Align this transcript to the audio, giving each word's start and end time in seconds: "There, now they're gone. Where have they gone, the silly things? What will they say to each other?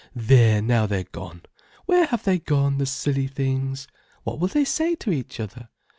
"There, 0.15 0.63
now 0.63 0.87
they're 0.87 1.03
gone. 1.11 1.43
Where 1.85 2.07
have 2.07 2.23
they 2.23 2.39
gone, 2.39 2.79
the 2.79 2.87
silly 2.87 3.27
things? 3.27 3.87
What 4.23 4.39
will 4.39 4.47
they 4.47 4.65
say 4.65 4.95
to 4.95 5.11
each 5.11 5.39
other? 5.39 5.69